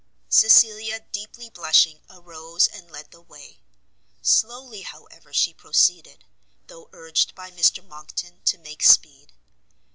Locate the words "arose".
2.09-2.67